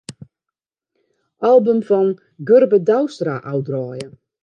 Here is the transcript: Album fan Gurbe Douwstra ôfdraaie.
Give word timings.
Album 1.51 1.79
fan 1.91 2.09
Gurbe 2.47 2.79
Douwstra 2.87 3.35
ôfdraaie. 3.53 4.07